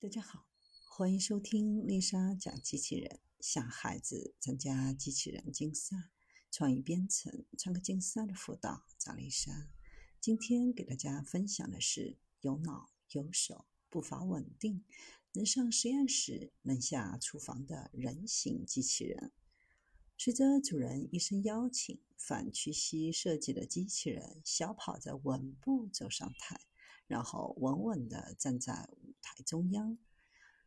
[0.00, 0.46] 大家好，
[0.88, 3.18] 欢迎收听丽莎讲机器人。
[3.40, 5.96] 想孩子参加机器人竞赛、
[6.52, 9.68] 创意编程、创客竞赛的辅导，找丽莎。
[10.20, 14.84] 今天给大家分享的是有脑有手、步伐稳定、
[15.32, 19.32] 能上实验室、能下厨房的人形机器人。
[20.16, 26.60] 随着主人一声邀请，反屈膝设计的机器人小跑着稳步走上台。
[27.08, 28.86] 然后稳稳地站在
[29.20, 29.98] 台中央，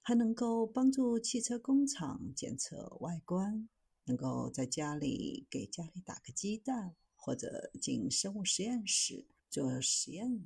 [0.00, 3.68] 还能够帮助汽车工厂检测外观，
[4.04, 10.44] 能够在家里给家里打个鸡蛋，或者进生物实验室做实验。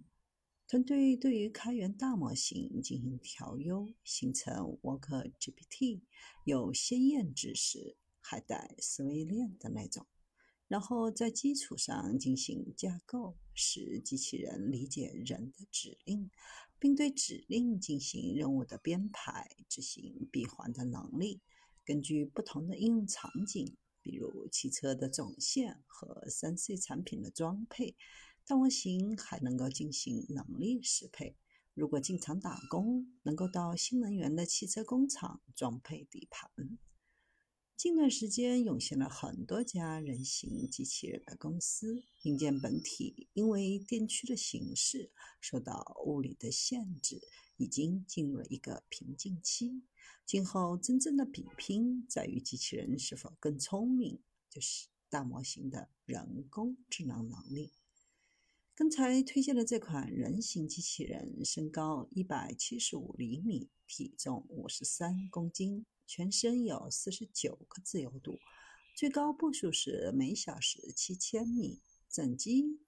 [0.67, 6.03] 团队对于开源大模型进行调优，形成 Worker GPT，
[6.45, 10.07] 有鲜艳知识，还带思维链的那种。
[10.67, 16.31] 然后在基础上进行架构，使机器人理解人的指令，
[16.79, 21.41] 并对指令进行任务的编排、执行闭环的能力。
[21.85, 27.97] 根据不同的应用场景，比如汽车的总线和三 C 产品的装配，
[28.47, 31.37] 大模型还能够进行能力适配。
[31.75, 36.51] 如果经常打工，能够到新能源的汽车工厂装配底盘。
[37.79, 47.23] 近段时间涌现了很多家人形机器人的公司，硬件本体因为电驱的形式受到物理的限制，
[47.57, 49.85] 已经进入了一个瓶颈期。
[50.27, 54.19] 今后真正的比拼在于机器人是否更聪明，
[54.51, 57.71] 就是大模型的人工智能能力。
[58.75, 65.87] 刚才推荐的这款人形机器人，身高一百七十五厘米，体重五十三公斤。
[66.09, 68.39] 全身有四十九个自由度，
[68.97, 72.81] 最高步数是每小时七千米，整机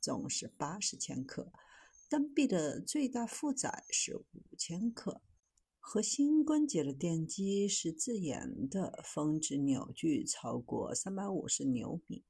[0.00, 1.52] 重是八十千克，
[2.08, 5.20] 单臂的最大负载是五千克，
[5.80, 12.22] 核心关节的电机是自研的，峰值扭矩超过三百五十牛米，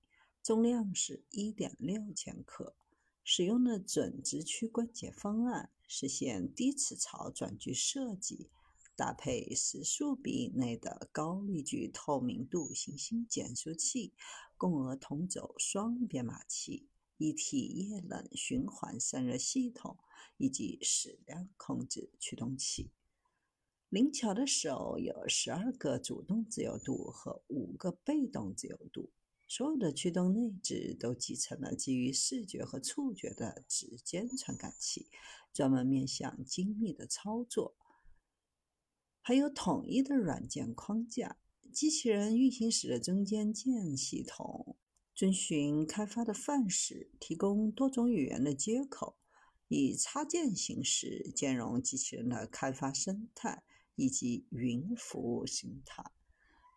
[0.43, 2.75] 重量是一点六千克，
[3.22, 8.49] 使用的准直驱关节方案，实现低齿槽转距设计。
[8.98, 14.12] 搭配时速比以内的高力矩透明度行星减速器、
[14.56, 19.97] 共轭同轴双编码器、一体液冷循环散热系统
[20.36, 22.91] 以及矢量控制驱动器。
[23.88, 29.10] 灵巧的手有十二个主动自由度和五个被动自由度，
[29.47, 35.06] 所有的驱动内置都集成了基于视觉和触觉的指尖传感器，
[35.53, 37.76] 专门面向精密的操作。
[39.28, 41.37] 还有统一的软件框架，
[41.71, 44.75] 机器人运行时的中间件系统
[45.15, 49.19] 遵循开发的范式，提供多种语言的接口，
[49.69, 53.62] 以插件形式兼容机器人的开发生态
[53.97, 56.03] 以及云服务生态。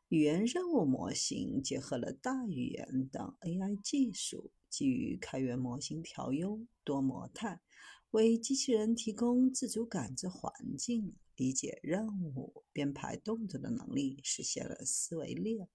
[0.10, 7.62] 语言任务模型结合了大语言等 AI 技术，基于开源模型调优多模态，
[8.12, 11.16] 为机器人提供自主感知环境。
[11.38, 15.68] 理解任务、编排动作的能力，实现了思维链。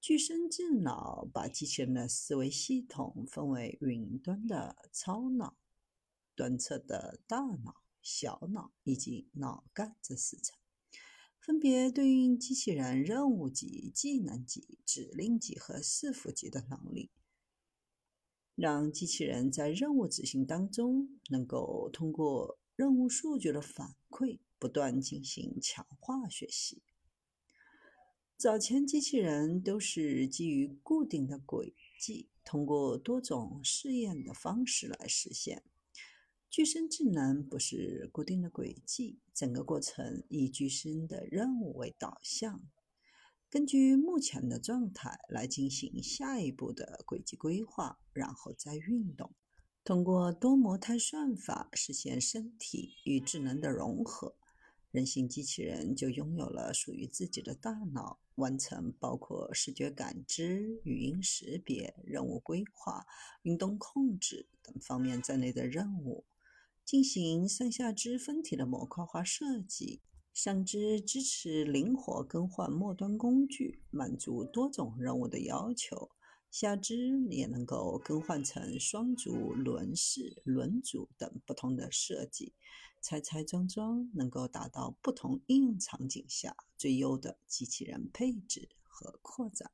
[0.00, 5.58] 具身智脑把机器人的思维系统分为云端的超脑、
[6.36, 10.56] 端侧的大脑、小脑以及脑干这四层，
[11.40, 17.10] 分别对应机器人任务级、技能级、指令级和伺服级的能力，
[18.60, 24.38] 让机器人在任务执行当中能够通过任务数据的反馈。
[24.60, 26.82] 不断进行强化学习。
[28.36, 35.62] 早前机器人都是基于固定的轨迹，通过多种试验的方式来实现。
[36.50, 42.60] 具身智能不是固定的轨迹，整个过程以具身的任务为导向，
[43.50, 49.34] 根据目前的状态来进行下一步的轨迹规划，然后再运动。
[49.82, 54.36] 通过多模态算法实现身体与智能的融合。
[54.92, 63.04] 人形机器人就拥有了属于自己的大脑，完成包括视觉感知、语音识别、任务规划、
[63.42, 66.24] 运动控制等方面在内的任务，
[66.84, 70.02] 进行上下肢分体的模块化设计。
[70.42, 76.12] 上肢支持灵活更换末端工具，满足多种任务的要求。
[76.50, 82.54] 下肢也能够更换成双足、轮式、轮组等不同的设计，
[83.02, 89.70] 拆拆装装，能够达到不同应用场景下最优的机器人配置和扩展。